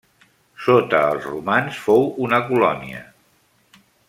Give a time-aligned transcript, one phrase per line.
[0.67, 3.05] Sota els romans, fou una colònia.